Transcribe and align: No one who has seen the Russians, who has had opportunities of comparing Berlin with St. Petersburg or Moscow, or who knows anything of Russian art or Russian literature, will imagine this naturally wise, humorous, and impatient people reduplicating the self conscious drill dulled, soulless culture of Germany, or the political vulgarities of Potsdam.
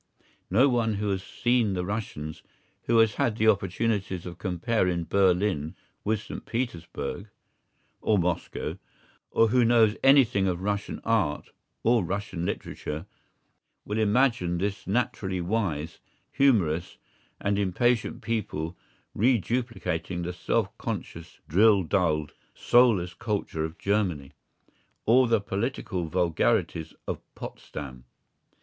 No 0.49 0.67
one 0.67 0.95
who 0.95 1.11
has 1.11 1.21
seen 1.21 1.73
the 1.73 1.85
Russians, 1.85 2.41
who 2.85 2.97
has 2.97 3.13
had 3.21 3.39
opportunities 3.45 4.25
of 4.25 4.39
comparing 4.39 5.03
Berlin 5.03 5.75
with 6.03 6.21
St. 6.23 6.43
Petersburg 6.43 7.29
or 8.01 8.17
Moscow, 8.17 8.79
or 9.29 9.49
who 9.49 9.63
knows 9.63 9.95
anything 10.03 10.47
of 10.47 10.63
Russian 10.63 11.01
art 11.05 11.51
or 11.83 12.03
Russian 12.03 12.47
literature, 12.47 13.05
will 13.85 13.99
imagine 13.99 14.57
this 14.57 14.87
naturally 14.87 15.39
wise, 15.39 15.99
humorous, 16.31 16.97
and 17.39 17.59
impatient 17.59 18.23
people 18.23 18.75
reduplicating 19.13 20.23
the 20.23 20.33
self 20.33 20.75
conscious 20.79 21.37
drill 21.47 21.83
dulled, 21.83 22.33
soulless 22.55 23.13
culture 23.13 23.63
of 23.63 23.77
Germany, 23.77 24.31
or 25.05 25.27
the 25.27 25.39
political 25.39 26.05
vulgarities 26.07 26.95
of 27.07 27.21
Potsdam. 27.35 28.05